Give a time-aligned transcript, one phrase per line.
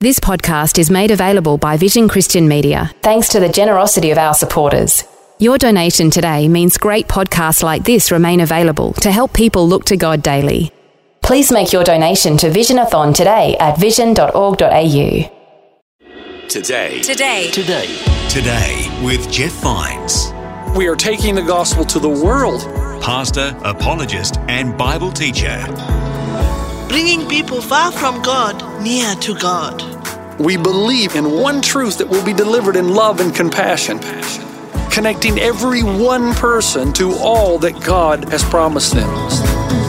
[0.00, 4.32] This podcast is made available by Vision Christian Media thanks to the generosity of our
[4.32, 5.02] supporters.
[5.40, 9.96] Your donation today means great podcasts like this remain available to help people look to
[9.96, 10.70] God daily.
[11.20, 15.34] Please make your donation to Visionathon today at vision.org.au.
[16.48, 17.00] Today.
[17.02, 17.50] Today.
[17.50, 17.86] Today,
[18.28, 20.32] Today with Jeff Vines,
[20.76, 22.62] we are taking the gospel to the world.
[23.02, 25.58] pastor, apologist, and Bible teacher.
[26.88, 29.82] bringing people far from God near to God.
[30.38, 33.98] We believe in one truth that will be delivered in love and compassion,
[34.88, 39.87] connecting every one person to all that God has promised them.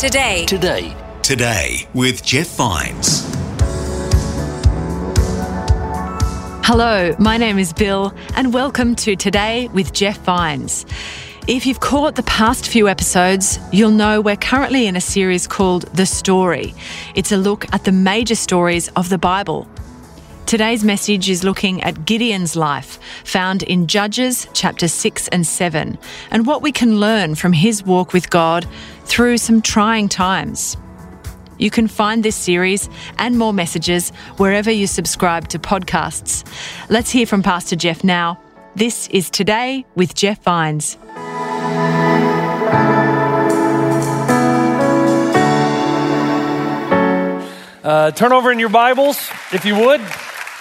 [0.00, 0.46] Today.
[0.46, 0.96] Today.
[1.20, 3.22] Today, Today with Jeff Vines.
[6.64, 10.86] Hello, my name is Bill, and welcome to Today with Jeff Vines.
[11.46, 15.82] If you've caught the past few episodes, you'll know we're currently in a series called
[15.94, 16.72] The Story.
[17.14, 19.68] It's a look at the major stories of the Bible.
[20.46, 25.96] Today's message is looking at Gideon's life, found in Judges chapter 6 and 7,
[26.32, 28.66] and what we can learn from his walk with God
[29.10, 30.76] through some trying times.
[31.58, 36.46] You can find this series and more messages wherever you subscribe to podcasts.
[36.88, 38.40] Let's hear from Pastor Jeff now.
[38.76, 40.96] This is Today with Jeff Vines.
[47.82, 50.00] Uh, turn over in your Bibles, if you would,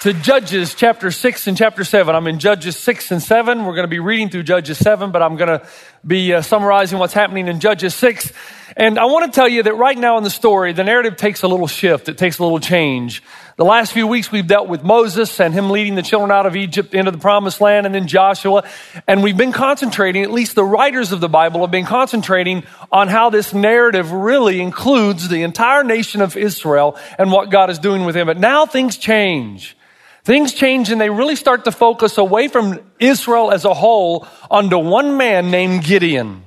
[0.01, 2.15] to Judges chapter 6 and chapter 7.
[2.15, 3.65] I'm in Judges 6 and 7.
[3.65, 5.67] We're going to be reading through Judges 7, but I'm going to
[6.07, 8.31] be uh, summarizing what's happening in Judges 6.
[8.77, 11.43] And I want to tell you that right now in the story, the narrative takes
[11.43, 13.21] a little shift, it takes a little change.
[13.57, 16.55] The last few weeks we've dealt with Moses and him leading the children out of
[16.55, 18.63] Egypt into the promised land and then Joshua.
[19.05, 23.09] And we've been concentrating, at least the writers of the Bible have been concentrating on
[23.09, 28.05] how this narrative really includes the entire nation of Israel and what God is doing
[28.05, 28.27] with him.
[28.27, 29.75] But now things change.
[30.23, 34.77] Things change and they really start to focus away from Israel as a whole onto
[34.77, 36.43] one man named Gideon.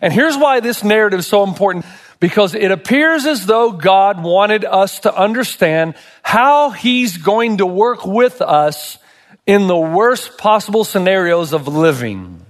[0.00, 1.86] And here's why this narrative is so important
[2.20, 8.06] because it appears as though God wanted us to understand how he's going to work
[8.06, 8.98] with us
[9.46, 12.44] in the worst possible scenarios of living.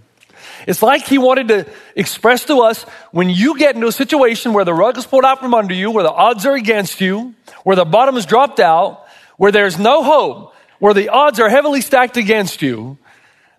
[0.67, 2.83] It's like he wanted to express to us
[3.13, 5.91] when you get into a situation where the rug is pulled out from under you,
[5.91, 9.07] where the odds are against you, where the bottom is dropped out,
[9.37, 12.99] where there's no hope, where the odds are heavily stacked against you,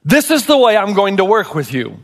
[0.04, 2.00] this is the way I'm going to work with you.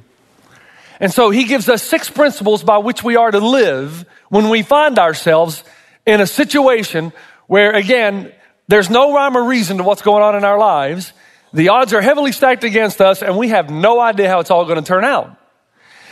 [1.00, 4.62] And so he gives us six principles by which we are to live when we
[4.62, 5.63] find ourselves
[6.06, 7.13] in a situation
[7.47, 8.31] where, again,
[8.68, 11.13] there's no rhyme or reason to what's going on in our lives.
[11.53, 14.66] The odds are heavily stacked against us, and we have no idea how it's all
[14.66, 15.38] going to turn out.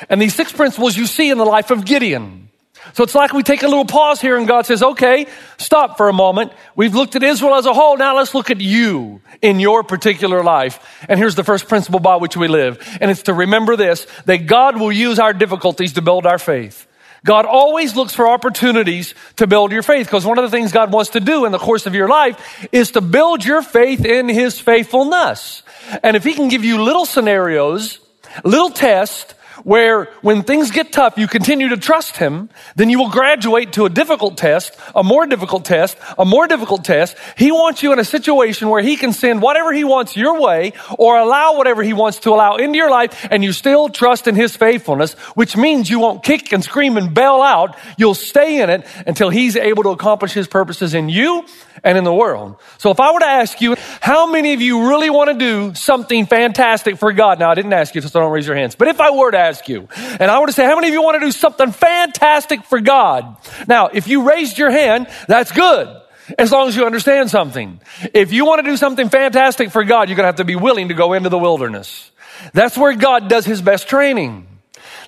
[0.10, 2.51] And these six principles you see in the life of Gideon.
[2.94, 5.28] So it's like we take a little pause here and God says, okay,
[5.58, 6.52] stop for a moment.
[6.76, 7.96] We've looked at Israel as a whole.
[7.98, 11.06] Now let's look at you in your particular life.
[11.08, 12.86] And here's the first principle by which we live.
[13.00, 16.88] And it's to remember this, that God will use our difficulties to build our faith.
[17.24, 20.92] God always looks for opportunities to build your faith because one of the things God
[20.92, 24.28] wants to do in the course of your life is to build your faith in
[24.28, 25.62] His faithfulness.
[26.02, 28.00] And if He can give you little scenarios,
[28.44, 33.10] little tests, where when things get tough, you continue to trust Him, then you will
[33.10, 37.16] graduate to a difficult test, a more difficult test, a more difficult test.
[37.38, 40.74] He wants you in a situation where He can send whatever He wants your way
[40.98, 44.36] or allow whatever He wants to allow into your life, and you still trust in
[44.36, 47.78] His faithfulness, which means you won't kick and scream and bail out.
[47.98, 51.46] You'll stay in it until He's able to accomplish His purposes in you
[51.84, 52.58] and in the world.
[52.78, 55.74] So if I were to ask you, how many of you really want to do
[55.74, 57.40] something fantastic for God?
[57.40, 58.76] Now, I didn't ask you, so don't raise your hands.
[58.76, 60.94] But if I were to ask you, and I want to say, how many of
[60.94, 63.38] you want to do something fantastic for God?
[63.68, 66.02] Now, if you raised your hand, that's good.
[66.38, 67.82] As long as you understand something.
[68.14, 70.56] If you want to do something fantastic for God, you're going to have to be
[70.56, 72.12] willing to go into the wilderness.
[72.54, 74.48] That's where God does his best training.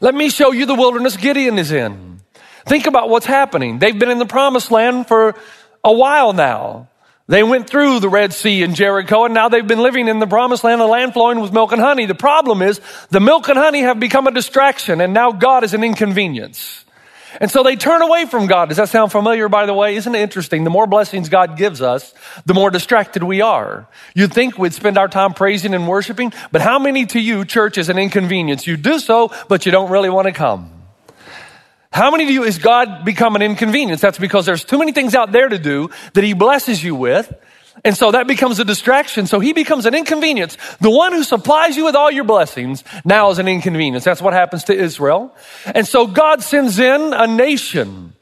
[0.01, 2.19] Let me show you the wilderness Gideon is in.
[2.66, 3.80] Think about what's happening.
[3.80, 5.36] They've been in the promised land for
[5.84, 6.89] a while now.
[7.28, 10.28] They went through the Red Sea and Jericho, and now they've been living in the
[10.28, 12.06] promised land, a land flowing with milk and honey.
[12.06, 12.81] The problem is
[13.12, 16.84] the milk and honey have become a distraction, and now God is an inconvenience.
[17.40, 18.68] And so they turn away from God.
[18.68, 19.96] Does that sound familiar, by the way?
[19.96, 20.66] Isn't it interesting?
[20.66, 22.14] The more blessings God gives us,
[22.46, 23.88] the more distracted we are.
[24.14, 27.78] You'd think we'd spend our time praising and worshiping, but how many to you, church
[27.78, 28.68] is an inconvenience?
[28.68, 30.73] You do so, but you don't really want to come.
[31.94, 34.01] How many of you is God become an inconvenience?
[34.01, 37.31] That's because there's too many things out there to do that He blesses you with.
[37.86, 39.28] And so that becomes a distraction.
[39.28, 40.57] So he becomes an inconvenience.
[40.80, 44.04] The one who supplies you with all your blessings now is an inconvenience.
[44.04, 45.36] That's what happens to Israel.
[45.66, 48.13] And so God sends in a nation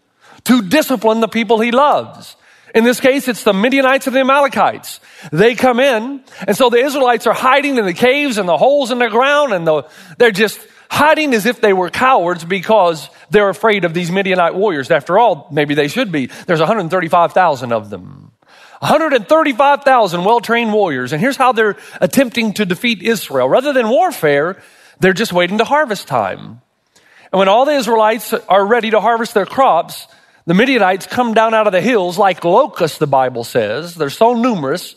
[0.46, 2.38] to discipline the people he loves.
[2.74, 5.02] In this case, it's the Midianites and the Amalekites.
[5.32, 8.92] They come in, and so the Israelites are hiding in the caves and the holes
[8.92, 9.84] in the ground, and the,
[10.18, 10.60] they're just
[10.92, 14.92] hiding as if they were cowards because they're afraid of these Midianite warriors.
[14.92, 16.26] After all, maybe they should be.
[16.26, 18.34] There's 135,000 of them.
[18.80, 21.14] 135,000 well trained warriors.
[21.14, 23.48] And here's how they're attempting to defeat Israel.
[23.48, 24.62] Rather than warfare,
[25.00, 26.62] they're just waiting to harvest time.
[27.32, 30.08] And when all the Israelites are ready to harvest their crops,
[30.46, 33.96] the Midianites come down out of the hills like locusts, the Bible says.
[33.96, 34.96] They're so numerous.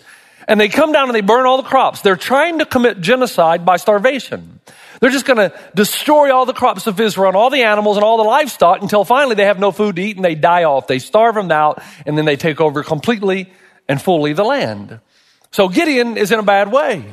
[0.48, 2.00] And they come down and they burn all the crops.
[2.00, 4.60] They're trying to commit genocide by starvation.
[5.00, 8.04] They're just going to destroy all the crops of Israel and all the animals and
[8.04, 10.86] all the livestock until finally they have no food to eat and they die off.
[10.86, 13.52] They starve them out and then they take over completely
[13.88, 15.00] and fully the land.
[15.50, 17.04] So Gideon is in a bad way.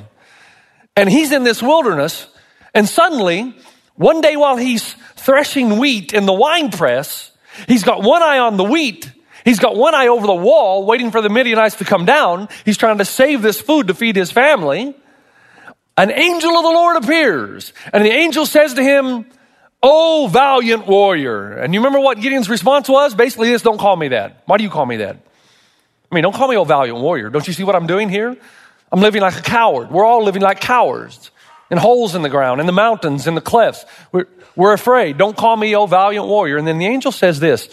[0.96, 2.28] And he's in this wilderness,
[2.74, 3.56] and suddenly,
[3.96, 7.32] one day while he's threshing wheat in the wine press,
[7.68, 9.10] he's got one eye on the wheat.
[9.46, 12.50] He's got one eye over the wall, waiting for the Midianites to come down.
[12.66, 14.96] He's trying to save this food to feed his family.
[15.98, 19.26] An angel of the Lord appears, and the angel says to him,
[19.84, 21.54] Oh, valiant warrior.
[21.54, 23.16] And you remember what Gideon's response was?
[23.16, 24.44] Basically, this don't call me that.
[24.46, 25.18] Why do you call me that?
[26.12, 27.30] I mean, don't call me a valiant warrior.
[27.30, 28.38] Don't you see what I'm doing here?
[28.92, 29.90] I'm living like a coward.
[29.90, 31.32] We're all living like cowards
[31.72, 33.86] in holes in the ground, in the mountains, in the cliffs.
[34.12, 35.18] We're, we're afraid.
[35.18, 36.58] Don't call me, oh, valiant warrior.
[36.58, 37.70] And then the angel says this,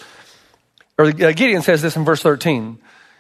[0.97, 2.79] or uh, Gideon says this in verse 13.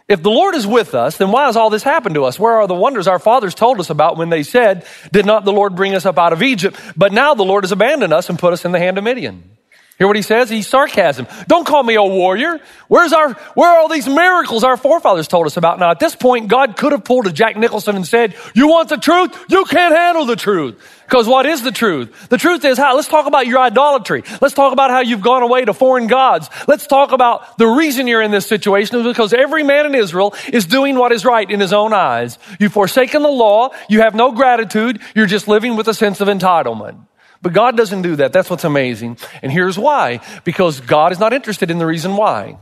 [0.08, 2.38] If the Lord is with us, then why has all this happened to us?
[2.38, 5.52] Where are the wonders our fathers told us about when they said, Did not the
[5.52, 6.80] Lord bring us up out of Egypt?
[6.96, 9.57] But now the Lord has abandoned us and put us in the hand of Midian.
[9.98, 10.48] Hear what he says?
[10.48, 11.26] He's sarcasm.
[11.48, 12.60] Don't call me a warrior.
[12.86, 15.80] Where's our, where are all these miracles our forefathers told us about?
[15.80, 18.90] Now, at this point, God could have pulled a Jack Nicholson and said, you want
[18.90, 19.36] the truth?
[19.48, 20.80] You can't handle the truth.
[21.04, 22.28] Because what is the truth?
[22.28, 24.22] The truth is how, let's talk about your idolatry.
[24.40, 26.48] Let's talk about how you've gone away to foreign gods.
[26.68, 30.32] Let's talk about the reason you're in this situation is because every man in Israel
[30.52, 32.38] is doing what is right in his own eyes.
[32.60, 33.70] You've forsaken the law.
[33.88, 35.00] You have no gratitude.
[35.16, 37.00] You're just living with a sense of entitlement.
[37.40, 38.32] But God doesn't do that.
[38.32, 39.18] That's what's amazing.
[39.42, 42.58] And here's why because God is not interested in the reason why.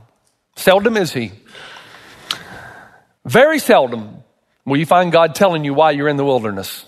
[0.57, 1.33] Seldom is He.
[3.25, 4.23] Very seldom
[4.65, 6.85] will you find God telling you why you're in the wilderness.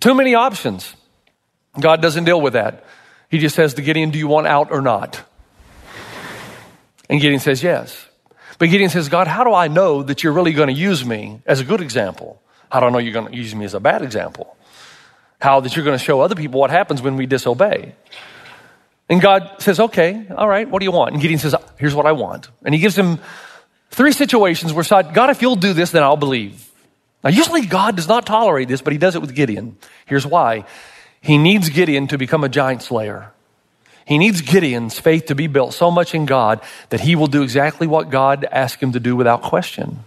[0.00, 0.94] Too many options.
[1.78, 2.84] God doesn't deal with that.
[3.28, 5.22] He just says to Gideon, Do you want out or not?
[7.08, 8.08] And Gideon says, Yes.
[8.58, 11.40] But Gideon says, God, how do I know that you're really going to use me
[11.46, 12.40] as a good example?
[12.70, 14.56] How do I know you're going to use me as a bad example?
[15.42, 17.96] How that you're going to show other people what happens when we disobey.
[19.08, 21.14] And God says, okay, all right, what do you want?
[21.14, 22.48] And Gideon says, here's what I want.
[22.64, 23.18] And he gives him
[23.90, 26.70] three situations where God, if you'll do this, then I'll believe.
[27.24, 29.76] Now, usually God does not tolerate this, but he does it with Gideon.
[30.06, 30.64] Here's why.
[31.20, 33.32] He needs Gideon to become a giant slayer.
[34.06, 37.42] He needs Gideon's faith to be built so much in God that he will do
[37.42, 39.98] exactly what God asked him to do without question.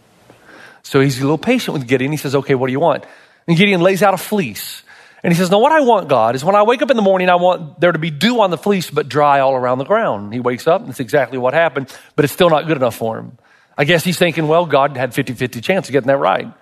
[0.82, 2.12] So he's a little patient with Gideon.
[2.12, 3.04] He says, okay, what do you want?
[3.48, 4.84] And Gideon lays out a fleece.
[5.25, 7.01] And he says, No, what I want, God, is when I wake up in the
[7.01, 9.84] morning, I want there to be dew on the fleece, but dry all around the
[9.84, 10.32] ground.
[10.32, 13.17] He wakes up, and it's exactly what happened, but it's still not good enough for
[13.17, 13.39] him.
[13.75, 16.53] I guess he's thinking, Well, God had 50 50 chance of getting that right.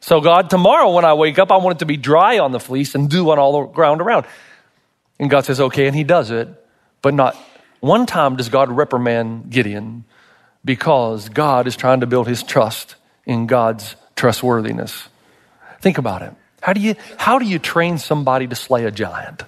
[0.00, 2.58] So, God, tomorrow when I wake up, I want it to be dry on the
[2.58, 4.24] fleece and dew on all the ground around.
[5.18, 6.48] And God says, Okay, and he does it,
[7.02, 7.36] but not
[7.80, 10.04] one time does God reprimand Gideon
[10.64, 12.94] because God is trying to build his trust
[13.26, 15.10] in God's trustworthiness.
[15.82, 16.32] Think about it.
[16.60, 19.42] How do you, how do you train somebody to slay a giant?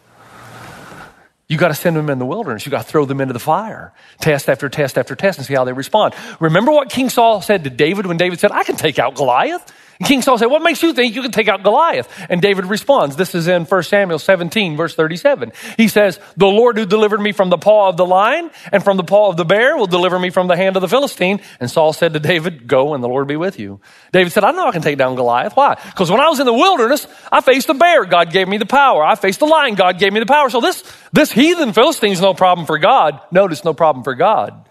[1.49, 2.65] You got to send them in the wilderness.
[2.65, 3.93] You got to throw them into the fire.
[4.21, 6.15] Test after test after test and see how they respond.
[6.39, 9.73] Remember what King Saul said to David when David said, I can take out Goliath?
[10.01, 12.09] And King Saul said, What makes you think you can take out Goliath?
[12.31, 15.53] And David responds, This is in 1 Samuel 17, verse 37.
[15.77, 18.97] He says, The Lord who delivered me from the paw of the lion and from
[18.97, 21.41] the paw of the bear will deliver me from the hand of the Philistine.
[21.61, 23.81] And Saul said to David, Go and the Lord be with you.
[24.11, 25.55] David said, I know I can take down Goliath.
[25.55, 25.75] Why?
[25.75, 28.07] Because when I was in the wilderness, I faced a bear.
[28.07, 29.05] God gave me the power.
[29.05, 29.75] I faced a lion.
[29.75, 30.49] God gave me the power.
[30.49, 33.21] So this, this heathen Philistine's no problem for God.
[33.31, 34.67] Notice no problem for God.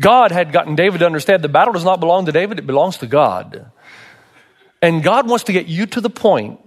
[0.00, 2.98] God had gotten David to understand the battle does not belong to David, it belongs
[2.98, 3.70] to God.
[4.80, 6.60] And God wants to get you to the point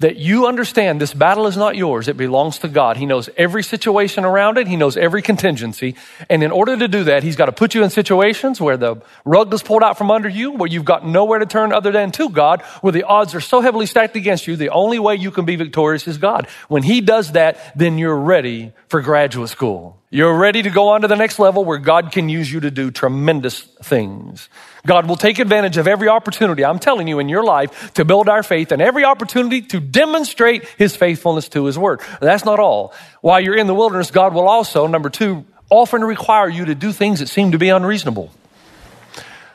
[0.00, 2.96] that you understand this battle is not yours, it belongs to God.
[2.96, 5.96] He knows every situation around it, He knows every contingency.
[6.30, 9.02] And in order to do that, He's got to put you in situations where the
[9.24, 12.12] rug is pulled out from under you, where you've got nowhere to turn other than
[12.12, 15.32] to God, where the odds are so heavily stacked against you, the only way you
[15.32, 16.46] can be victorious is God.
[16.68, 20.00] When He does that, then you're ready for graduate school.
[20.10, 22.70] You're ready to go on to the next level where God can use you to
[22.70, 24.48] do tremendous things.
[24.86, 28.28] God will take advantage of every opportunity, I'm telling you, in your life to build
[28.28, 32.00] our faith and every opportunity to demonstrate His faithfulness to His Word.
[32.20, 32.94] That's not all.
[33.20, 36.92] While you're in the wilderness, God will also, number two, often require you to do
[36.92, 38.30] things that seem to be unreasonable.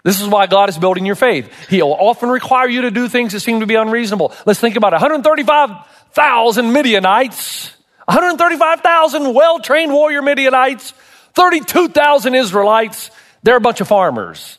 [0.03, 1.69] This is why God is building your faith.
[1.69, 4.33] He'll often require you to do things that seem to be unreasonable.
[4.45, 4.97] Let's think about it.
[4.97, 7.71] 135,000 Midianites,
[8.05, 10.91] 135,000 well trained warrior Midianites,
[11.35, 13.11] 32,000 Israelites.
[13.43, 14.57] They're a bunch of farmers.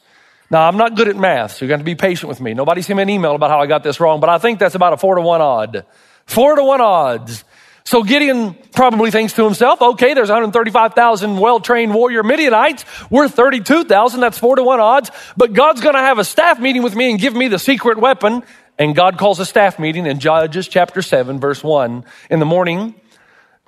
[0.50, 2.54] Now, I'm not good at math, so you're going to be patient with me.
[2.54, 4.74] Nobody sent me an email about how I got this wrong, but I think that's
[4.74, 5.84] about a four to one odd.
[6.26, 7.44] Four to one odds.
[7.86, 12.84] So Gideon probably thinks to himself, okay, there's 135,000 well-trained warrior Midianites.
[13.10, 14.20] We're 32,000.
[14.20, 15.10] That's four to one odds.
[15.36, 17.98] But God's going to have a staff meeting with me and give me the secret
[17.98, 18.42] weapon.
[18.78, 22.04] And God calls a staff meeting in Judges chapter 7, verse 1.
[22.30, 22.94] In the morning,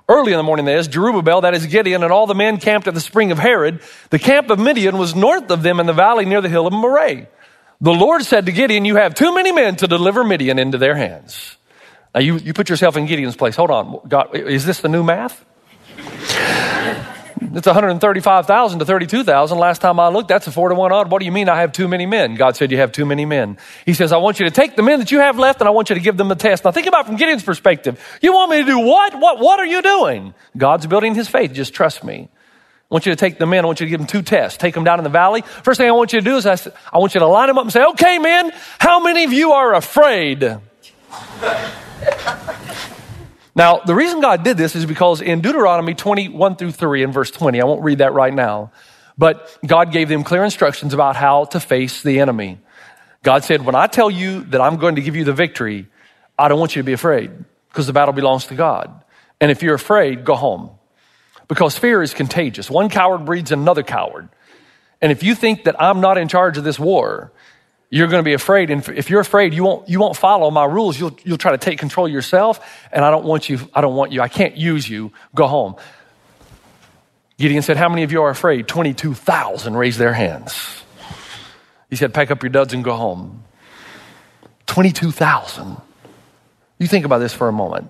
[0.09, 2.87] early in the morning, that is, Jerubbaal, that is Gideon, and all the men camped
[2.87, 3.81] at the spring of Harod.
[4.09, 6.73] The camp of Midian was north of them in the valley near the hill of
[6.73, 7.27] Moreh.
[7.79, 10.95] The Lord said to Gideon, You have too many men to deliver Midian into their
[10.95, 11.57] hands.
[12.15, 13.55] Now, you, you put yourself in Gideon's place.
[13.55, 13.99] Hold on.
[14.07, 15.43] God, is this the new math?
[17.41, 19.57] It's 135,000 to 32,000.
[19.57, 21.11] Last time I looked, that's a four to one odd.
[21.11, 22.35] What do you mean I have too many men?
[22.35, 23.57] God said you have too many men.
[23.85, 25.71] He says, I want you to take the men that you have left and I
[25.71, 26.65] want you to give them a test.
[26.65, 27.99] Now think about from Gideon's perspective.
[28.21, 29.19] You want me to do what?
[29.19, 30.33] What, what are you doing?
[30.55, 31.53] God's building his faith.
[31.53, 32.29] Just trust me.
[32.89, 33.65] I want you to take the men.
[33.65, 34.57] I want you to give them two tests.
[34.57, 35.41] Take them down in the valley.
[35.41, 36.57] First thing I want you to do is I,
[36.91, 39.51] I want you to line them up and say, okay, men, how many of you
[39.51, 40.57] are afraid?
[43.57, 47.31] Now, the reason God did this is because in Deuteronomy 21 through 3 and verse
[47.31, 48.71] 20, I won't read that right now,
[49.17, 52.59] but God gave them clear instructions about how to face the enemy.
[53.23, 55.87] God said, When I tell you that I'm going to give you the victory,
[56.37, 57.31] I don't want you to be afraid
[57.69, 59.03] because the battle belongs to God.
[59.41, 60.69] And if you're afraid, go home
[61.47, 62.69] because fear is contagious.
[62.69, 64.29] One coward breeds another coward.
[65.01, 67.31] And if you think that I'm not in charge of this war,
[67.89, 68.69] you're going to be afraid.
[68.69, 70.99] And if you're afraid, you won't, you won't follow my rules.
[70.99, 72.59] You'll, you'll try to take control yourself.
[72.91, 74.21] And I don't want you, I don't want you.
[74.21, 75.11] I can't use you.
[75.33, 75.75] Go home.
[77.37, 78.67] Gideon said, How many of you are afraid?
[78.67, 80.83] 22,000 raised their hands.
[81.89, 83.43] He said, Pack up your duds and go home.
[84.65, 85.77] 22,000.
[86.79, 87.89] You think about this for a moment.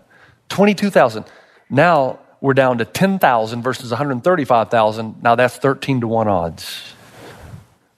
[0.50, 1.26] 22,000.
[1.70, 5.24] Now we're down to 10,000 versus 135,000.
[5.24, 6.94] Now that's 13 to 1 odds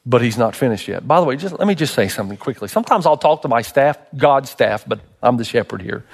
[0.05, 1.07] but he's not finished yet.
[1.07, 2.67] By the way, just let me just say something quickly.
[2.67, 6.05] Sometimes I'll talk to my staff, God's staff, but I'm the shepherd here.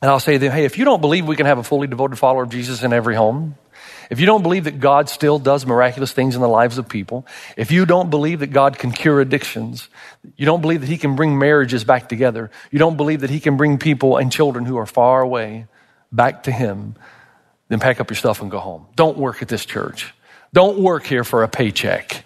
[0.00, 1.88] And I'll say to them, hey, if you don't believe we can have a fully
[1.88, 3.56] devoted follower of Jesus in every home,
[4.10, 7.26] if you don't believe that God still does miraculous things in the lives of people,
[7.56, 9.88] if you don't believe that God can cure addictions,
[10.36, 13.40] you don't believe that He can bring marriages back together, you don't believe that He
[13.40, 15.66] can bring people and children who are far away
[16.10, 16.94] back to Him,
[17.68, 18.86] then pack up your stuff and go home.
[18.96, 20.14] Don't work at this church.
[20.52, 22.24] Don't work here for a paycheck.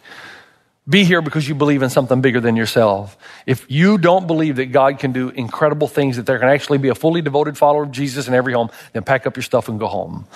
[0.89, 3.17] Be here because you believe in something bigger than yourself.
[3.47, 6.89] If you don't believe that God can do incredible things, that there can actually be
[6.89, 9.79] a fully devoted follower of Jesus in every home, then pack up your stuff and
[9.79, 10.27] go home.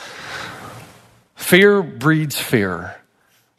[1.35, 2.95] Fear breeds fear.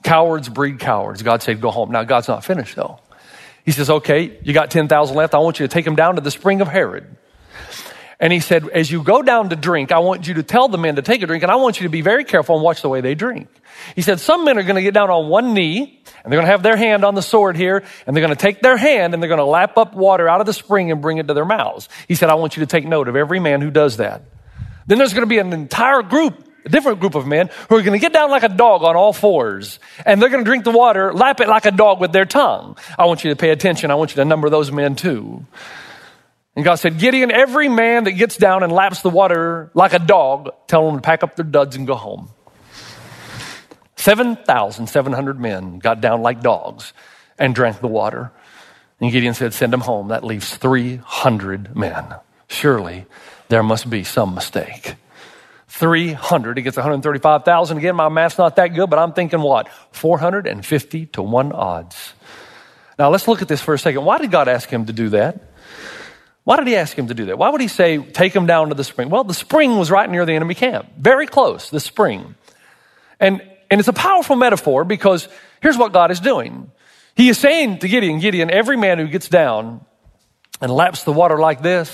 [0.04, 1.24] Cowards breed cowards.
[1.24, 1.92] God said, go home.
[1.92, 3.00] Now, God's not finished though.
[3.66, 5.36] He says, okay, you got 10,000 left.
[5.36, 7.06] I want you to take them down to the spring of Harod.
[8.20, 10.80] And he said, as you go down to drink, I want you to tell the
[10.80, 12.82] men to take a drink, and I want you to be very careful and watch
[12.82, 13.48] the way they drink.
[13.96, 16.48] He said, some men are going to get down on one knee, and they're going
[16.48, 19.14] to have their hand on the sword here, and they're going to take their hand,
[19.14, 21.36] and they're going to lap up water out of the spring and bring it to
[21.36, 21.90] their mouths.
[22.08, 24.24] He said, I want you to take note of every man who does that.
[24.88, 27.84] Then there's going to be an entire group, a different group of men, who are
[27.84, 30.64] going to get down like a dog on all fours, and they're going to drink
[30.64, 32.80] the water, lap it like a dog with their tongue.
[32.98, 33.92] I want you to pay attention.
[33.92, 35.46] I want you to number those men too.
[36.58, 40.00] And God said, Gideon, every man that gets down and laps the water like a
[40.00, 42.30] dog, tell them to pack up their duds and go home.
[43.96, 46.94] 7,700 men got down like dogs
[47.38, 48.32] and drank the water.
[49.00, 50.08] And Gideon said, Send them home.
[50.08, 52.16] That leaves 300 men.
[52.48, 53.06] Surely
[53.50, 54.96] there must be some mistake.
[55.68, 57.78] 300 against 135,000.
[57.78, 59.70] Again, my math's not that good, but I'm thinking what?
[59.92, 62.16] 450 to 1 odds.
[62.98, 64.06] Now let's look at this for a second.
[64.06, 65.44] Why did God ask him to do that?
[66.48, 67.38] Why did he ask him to do that?
[67.38, 69.10] Why would he say, take him down to the spring?
[69.10, 72.36] Well, the spring was right near the enemy camp, very close, the spring.
[73.20, 75.28] And and it's a powerful metaphor because
[75.62, 76.72] here's what God is doing.
[77.16, 79.82] He is saying to Gideon, Gideon, every man who gets down
[80.62, 81.92] and laps the water like this,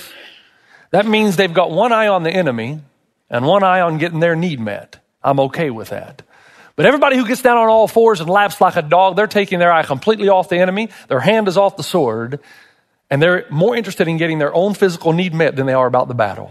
[0.92, 2.80] that means they've got one eye on the enemy
[3.28, 5.00] and one eye on getting their need met.
[5.20, 6.22] I'm okay with that.
[6.76, 9.58] But everybody who gets down on all fours and laps like a dog, they're taking
[9.58, 10.90] their eye completely off the enemy.
[11.08, 12.38] Their hand is off the sword.
[13.14, 16.08] And they're more interested in getting their own physical need met than they are about
[16.08, 16.50] the battle.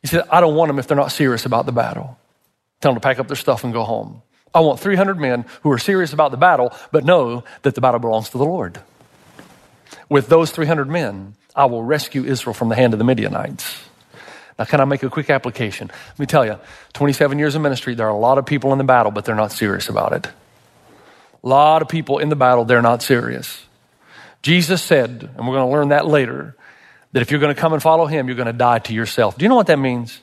[0.00, 2.16] He said, I don't want them if they're not serious about the battle.
[2.80, 4.22] Tell them to pack up their stuff and go home.
[4.54, 8.00] I want 300 men who are serious about the battle, but know that the battle
[8.00, 8.80] belongs to the Lord.
[10.08, 13.84] With those 300 men, I will rescue Israel from the hand of the Midianites.
[14.58, 15.88] Now, can I make a quick application?
[15.88, 16.58] Let me tell you
[16.94, 19.34] 27 years of ministry, there are a lot of people in the battle, but they're
[19.34, 20.26] not serious about it.
[21.44, 23.65] A lot of people in the battle, they're not serious.
[24.46, 26.54] Jesus said, and we're going to learn that later,
[27.10, 29.36] that if you're going to come and follow him, you're going to die to yourself.
[29.36, 30.20] Do you know what that means?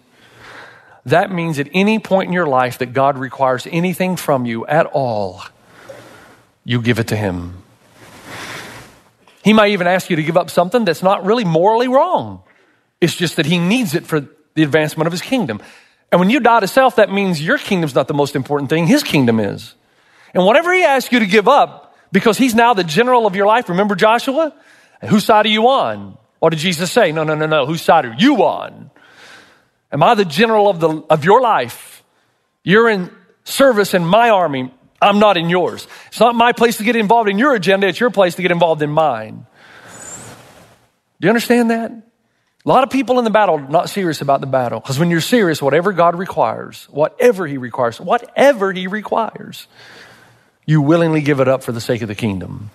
[1.06, 4.86] That means at any point in your life that God requires anything from you at
[4.86, 5.44] all,
[6.64, 7.64] you give it to him.
[9.44, 12.44] He might even ask you to give up something that's not really morally wrong.
[13.02, 15.60] It's just that he needs it for the advancement of his kingdom.
[16.14, 18.88] And when you die to self, that means your kingdom's not the most important thing,
[18.88, 19.74] his kingdom is.
[20.34, 21.83] And whatever he asks you to give up,
[22.14, 24.54] because he's now the general of your life, remember Joshua?
[25.02, 26.18] Whose side are you on?
[26.40, 27.12] What did Jesus say?
[27.12, 27.66] No, no, no, no.
[27.66, 28.92] Whose side are you on?
[29.92, 32.04] Am I the general of, the, of your life?
[32.64, 33.10] You're in
[33.44, 34.72] service in my army.
[35.02, 35.88] I'm not in yours.
[36.08, 37.88] It's not my place to get involved in your agenda.
[37.88, 39.46] It's your place to get involved in mine.
[41.20, 41.92] Do you understand that?
[41.92, 45.20] A lot of people in the battle not serious about the battle because when you're
[45.20, 49.68] serious, whatever God requires, whatever He requires, whatever He requires,
[50.66, 52.72] you willingly give it up for the sake of the kingdom.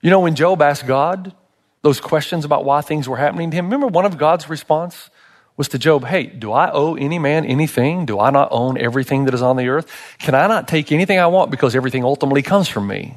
[0.00, 1.34] You know, when Job asked God
[1.82, 5.10] those questions about why things were happening to him, remember one of God's response
[5.56, 8.06] was to Job, Hey, do I owe any man anything?
[8.06, 9.90] Do I not own everything that is on the earth?
[10.18, 13.14] Can I not take anything I want because everything ultimately comes from me?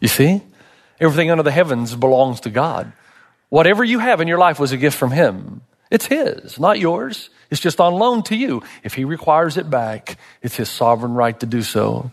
[0.00, 0.42] You see?
[1.00, 2.92] Everything under the heavens belongs to God.
[3.48, 5.62] Whatever you have in your life was a gift from Him.
[5.90, 7.30] It's His, not yours.
[7.50, 8.62] It's just on loan to you.
[8.84, 12.10] If He requires it back, it's His sovereign right to do so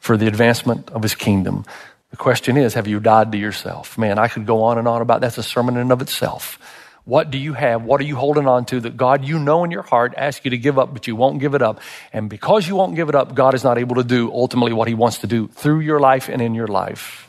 [0.00, 1.64] for the advancement of His kingdom.
[2.10, 3.98] The question is, have you died to yourself?
[3.98, 6.58] Man, I could go on and on about that's a sermon in and of itself.
[7.04, 7.84] What do you have?
[7.84, 10.52] What are you holding on to that God, you know in your heart, asks you
[10.52, 11.80] to give up, but you won't give it up?
[12.12, 14.88] And because you won't give it up, God is not able to do ultimately what
[14.88, 17.28] He wants to do through your life and in your life.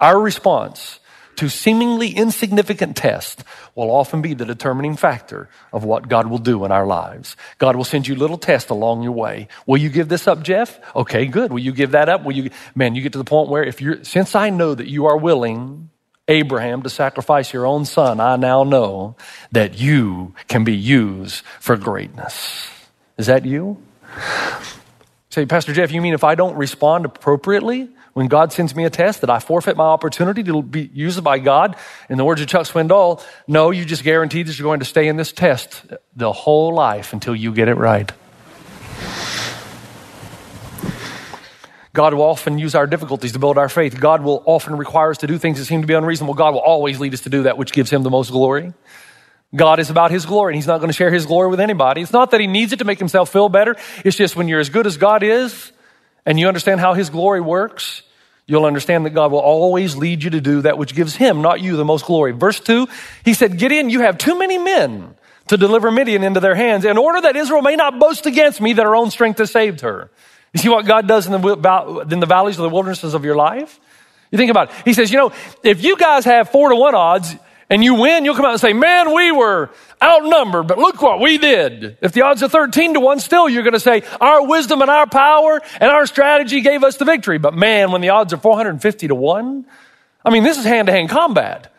[0.00, 1.00] Our response
[1.42, 3.42] to seemingly insignificant tests
[3.74, 7.36] will often be the determining factor of what God will do in our lives.
[7.58, 9.48] God will send you little tests along your way.
[9.66, 10.78] Will you give this up, Jeff?
[10.94, 11.50] Okay, good.
[11.50, 12.22] Will you give that up?
[12.22, 14.86] Will you, man, you get to the point where if you're, since I know that
[14.86, 15.90] you are willing,
[16.28, 19.16] Abraham, to sacrifice your own son, I now know
[19.50, 22.70] that you can be used for greatness.
[23.18, 23.82] Is that you?
[25.30, 28.90] Say, Pastor Jeff, you mean if I don't respond appropriately, when God sends me a
[28.90, 31.76] test, that I forfeit my opportunity to be used by God?
[32.08, 35.08] In the words of Chuck Swindoll, no, you just guaranteed that you're going to stay
[35.08, 38.12] in this test the whole life until you get it right.
[41.94, 44.00] God will often use our difficulties to build our faith.
[44.00, 46.32] God will often require us to do things that seem to be unreasonable.
[46.34, 48.72] God will always lead us to do that which gives Him the most glory.
[49.54, 52.00] God is about His glory, and He's not going to share His glory with anybody.
[52.00, 53.76] It's not that He needs it to make Himself feel better.
[54.06, 55.72] It's just when you're as good as God is,
[56.24, 58.02] and you understand how His glory works,
[58.46, 61.60] you'll understand that God will always lead you to do that which gives Him, not
[61.60, 62.32] you, the most glory.
[62.32, 62.86] Verse 2,
[63.24, 65.14] He said, Gideon, you have too many men
[65.48, 68.72] to deliver Midian into their hands in order that Israel may not boast against me
[68.74, 70.10] that her own strength has saved her.
[70.52, 73.36] You see what God does in the, in the valleys of the wildernesses of your
[73.36, 73.80] life?
[74.30, 74.76] You think about it.
[74.84, 75.32] He says, you know,
[75.62, 77.34] if you guys have four to one odds
[77.70, 79.70] and you win, you'll come out and say, man, we were
[80.02, 81.96] outnumbered, but look what we did.
[82.00, 84.90] If the odds are 13 to one, still you're going to say, our wisdom and
[84.90, 87.38] our power and our strategy gave us the victory.
[87.38, 89.64] But man, when the odds are 450 to one,
[90.24, 91.72] I mean, this is hand to hand combat.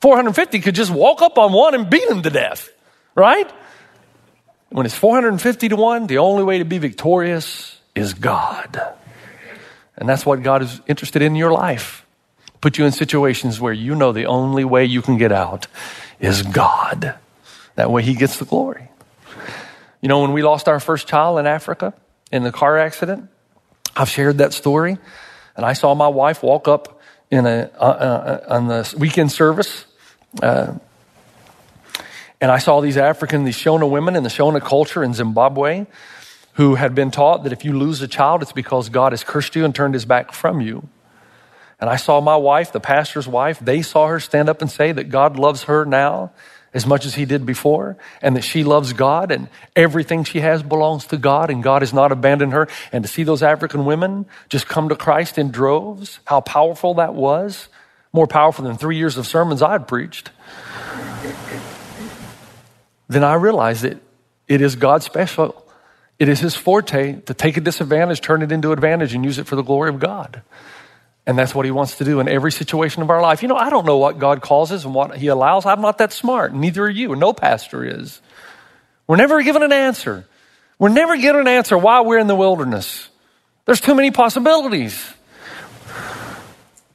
[0.00, 2.68] 450 could just walk up on one and beat him to death,
[3.14, 3.50] right?
[4.70, 8.80] When it's 450 to one, the only way to be victorious is God.
[9.96, 12.01] And that's what God is interested in your life.
[12.62, 15.66] Put you in situations where you know the only way you can get out
[16.18, 17.16] is God.
[17.74, 18.88] That way He gets the glory.
[20.00, 21.92] You know, when we lost our first child in Africa
[22.30, 23.28] in the car accident,
[23.94, 24.96] I've shared that story.
[25.56, 29.84] And I saw my wife walk up in a, uh, uh, on the weekend service.
[30.40, 30.74] Uh,
[32.40, 35.86] and I saw these African, these Shona women in the Shona culture in Zimbabwe
[36.54, 39.56] who had been taught that if you lose a child, it's because God has cursed
[39.56, 40.88] you and turned his back from you.
[41.82, 44.92] And I saw my wife, the pastor's wife, they saw her stand up and say
[44.92, 46.30] that God loves her now
[46.72, 50.62] as much as he did before, and that she loves God and everything she has
[50.62, 52.68] belongs to God and God has not abandoned her.
[52.92, 57.14] And to see those African women just come to Christ in droves, how powerful that
[57.14, 57.66] was,
[58.12, 60.30] more powerful than three years of sermons I'd preached,
[63.08, 64.00] then I realized that
[64.46, 65.66] it is God's special.
[66.20, 69.48] It is his forte to take a disadvantage, turn it into advantage, and use it
[69.48, 70.42] for the glory of God.
[71.26, 73.42] And that's what he wants to do in every situation of our life.
[73.42, 75.64] You know, I don't know what God causes and what he allows.
[75.64, 76.52] I'm not that smart.
[76.52, 77.14] Neither are you.
[77.14, 78.20] No pastor is.
[79.06, 80.26] We're never given an answer.
[80.78, 83.08] We're never given an answer why we're in the wilderness.
[83.66, 85.12] There's too many possibilities.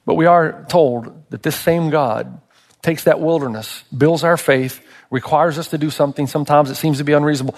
[0.05, 2.41] But we are told that this same God
[2.81, 6.27] takes that wilderness, builds our faith, requires us to do something.
[6.27, 7.55] Sometimes it seems to be unreasonable,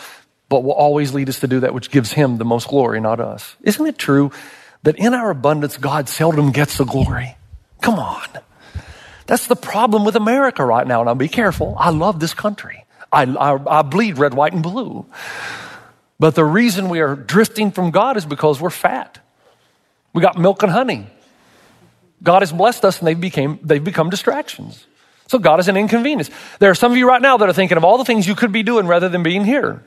[0.49, 3.19] but will always lead us to do that which gives him the most glory, not
[3.19, 3.55] us.
[3.63, 4.31] Isn't it true
[4.83, 7.35] that in our abundance, God seldom gets the glory.
[7.81, 8.27] Come on.
[9.25, 11.03] That's the problem with America right now.
[11.03, 11.75] Now be careful.
[11.79, 12.85] I love this country.
[13.11, 15.05] I, I, I, bleed red, white, and blue.
[16.19, 19.19] But the reason we are drifting from God is because we're fat.
[20.13, 21.07] We got milk and honey.
[22.21, 24.85] God has blessed us and they've, became, they've become distractions.
[25.27, 26.29] So God is an inconvenience.
[26.59, 28.35] There are some of you right now that are thinking of all the things you
[28.35, 29.83] could be doing rather than being here.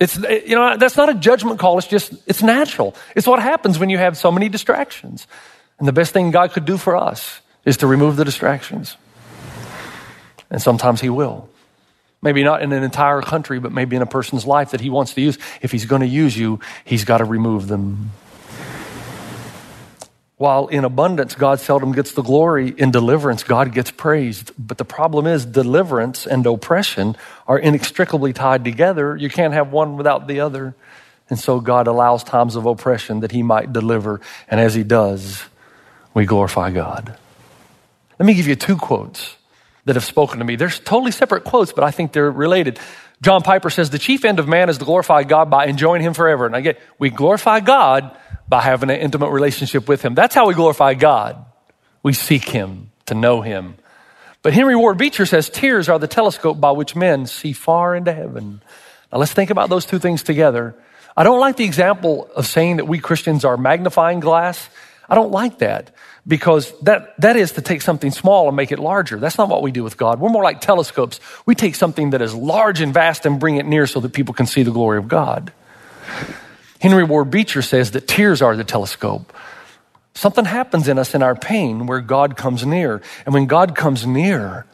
[0.00, 1.78] It's, eh, you know, that's not a judgment call.
[1.78, 2.96] It's just, it's natural.
[3.14, 5.26] It's what happens when you have so many distractions.
[5.78, 8.96] And the best thing God could do for us is to remove the distractions.
[10.50, 11.48] And sometimes He will.
[12.22, 15.14] Maybe not in an entire country, but maybe in a person's life that He wants
[15.14, 15.38] to use.
[15.62, 18.10] If He's going to use you, He's got to remove them.
[20.40, 22.70] While in abundance, God seldom gets the glory.
[22.70, 24.52] In deliverance, God gets praised.
[24.56, 27.14] But the problem is, deliverance and oppression
[27.46, 29.14] are inextricably tied together.
[29.14, 30.74] You can't have one without the other.
[31.28, 34.22] And so God allows times of oppression that He might deliver.
[34.48, 35.44] And as He does,
[36.14, 37.18] we glorify God.
[38.18, 39.36] Let me give you two quotes
[39.84, 40.56] that have spoken to me.
[40.56, 42.78] They're totally separate quotes, but I think they're related.
[43.22, 46.14] John Piper says, The chief end of man is to glorify God by enjoying Him
[46.14, 46.46] forever.
[46.46, 48.16] And I get, we glorify God
[48.48, 50.14] by having an intimate relationship with Him.
[50.14, 51.44] That's how we glorify God.
[52.02, 53.74] We seek Him to know Him.
[54.42, 58.12] But Henry Ward Beecher says tears are the telescope by which men see far into
[58.12, 58.62] heaven.
[59.12, 60.74] Now let's think about those two things together.
[61.16, 64.70] I don't like the example of saying that we Christians are magnifying glass.
[65.08, 65.90] I don't like that
[66.26, 69.18] because that, that is to take something small and make it larger.
[69.18, 70.20] That's not what we do with God.
[70.20, 71.20] We're more like telescopes.
[71.46, 74.34] We take something that is large and vast and bring it near so that people
[74.34, 75.52] can see the glory of God.
[76.80, 79.32] Henry Ward Beecher says that tears are the telescope.
[80.14, 83.00] Something happens in us in our pain where God comes near.
[83.24, 84.66] And when God comes near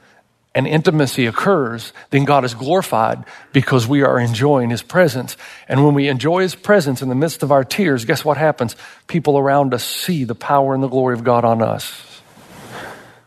[0.56, 5.36] and intimacy occurs, then God is glorified because we are enjoying His presence.
[5.68, 8.74] And when we enjoy His presence in the midst of our tears, guess what happens?
[9.06, 12.22] People around us see the power and the glory of God on us.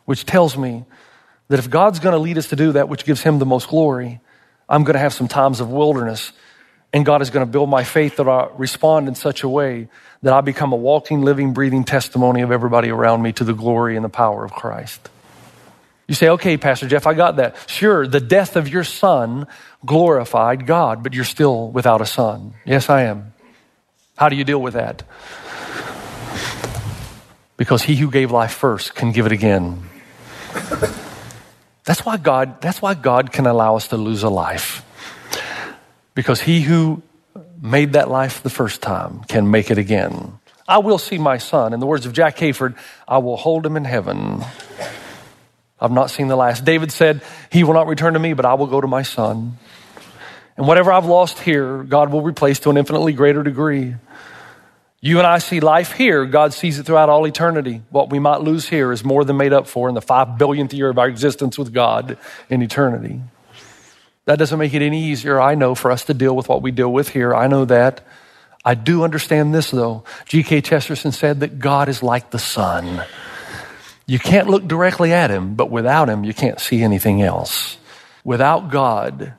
[0.06, 0.86] Which tells me
[1.50, 3.70] that if God's going to lead us to do that which gives Him the most
[3.70, 4.20] glory,
[4.68, 6.34] I'm going to have some times of wilderness
[6.92, 9.88] and God is going to build my faith that I respond in such a way
[10.24, 13.96] that I become a walking, living, breathing testimony of everybody around me to the glory
[13.96, 15.08] and the power of Christ.
[16.10, 17.56] You say, okay, Pastor Jeff, I got that.
[17.68, 19.46] Sure, the death of your son
[19.86, 22.56] glorified God, but you're still without a son.
[22.66, 23.32] Yes, I am.
[24.18, 25.04] How do you deal with that?
[27.58, 29.84] Because he who gave life first can give it again.
[31.86, 34.84] That's why God, that's why God can allow us to lose a life.
[36.16, 37.04] Because he who
[37.62, 40.40] made that life the first time can make it again.
[40.68, 41.72] I will see my son.
[41.72, 42.76] In the words of Jack Hayford,
[43.08, 44.44] I will hold him in heaven.
[45.82, 46.66] I've not seen the last.
[46.66, 49.58] David said, He will not return to me, but I will go to my son.
[50.58, 53.96] And whatever I've lost here, God will replace to an infinitely greater degree.
[55.02, 56.26] You and I see life here.
[56.26, 57.82] God sees it throughout all eternity.
[57.90, 60.74] What we might lose here is more than made up for in the five billionth
[60.74, 62.18] year of our existence with God
[62.50, 63.22] in eternity.
[64.26, 66.72] That doesn't make it any easier, I know, for us to deal with what we
[66.72, 67.34] deal with here.
[67.34, 68.06] I know that.
[68.66, 70.04] I do understand this, though.
[70.26, 70.62] G.K.
[70.62, 73.04] Chesterton said that God is like the sun.
[74.10, 77.78] You can't look directly at him, but without him, you can't see anything else.
[78.24, 79.36] Without God,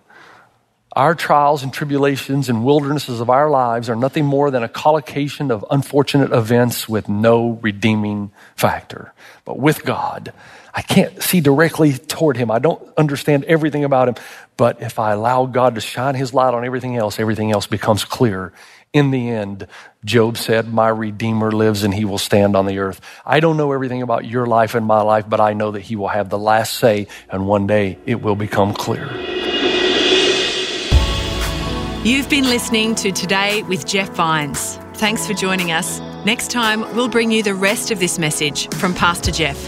[0.97, 5.53] our trials and tribulations and wildernesses of our lives are nothing more than a collocation
[5.53, 9.13] of unfortunate events with no redeeming factor.
[9.45, 10.33] But with God,
[10.75, 12.51] I can't see directly toward him.
[12.51, 14.15] I don't understand everything about him.
[14.57, 18.05] But if I allow God to shine his light on everything else, everything else becomes
[18.05, 18.53] clear.
[18.93, 19.69] In the end,
[20.05, 23.01] Job said, My Redeemer lives and he will stand on the earth.
[23.25, 25.95] I don't know everything about your life and my life, but I know that he
[25.95, 29.40] will have the last say, and one day it will become clear.
[32.03, 34.77] You've been listening to Today with Jeff Vines.
[34.95, 36.01] Thanks for joining us.
[36.25, 39.59] Next time, we'll bring you the rest of this message from Pastor Jeff.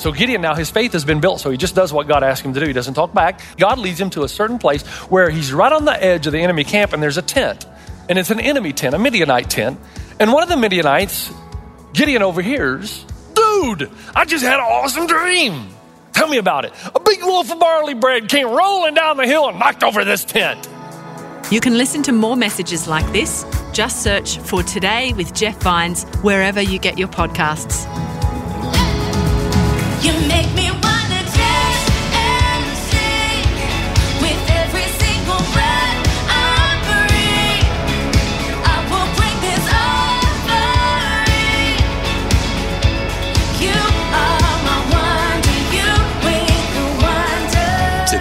[0.00, 2.42] So Gideon now, his faith has been built, so he just does what God asked
[2.42, 2.66] him to do.
[2.66, 3.42] He doesn't talk back.
[3.58, 6.40] God leads him to a certain place where he's right on the edge of the
[6.40, 7.66] enemy camp, and there's a tent.
[8.08, 9.78] And it's an enemy tent, a Midianite tent.
[10.18, 11.30] And one of the Midianites,
[11.92, 13.04] Gideon overhears,
[13.34, 15.68] Dude, I just had an awesome dream.
[16.12, 16.72] Tell me about it.
[16.94, 20.24] A big loaf of barley bread came rolling down the hill and knocked over this
[20.24, 20.68] tent.
[21.50, 23.44] You can listen to more messages like this.
[23.72, 27.86] Just search for Today with Jeff Vines wherever you get your podcasts.